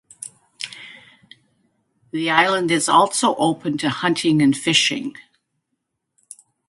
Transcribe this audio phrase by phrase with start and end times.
[2.09, 5.15] The island is also open to hunting and fishing.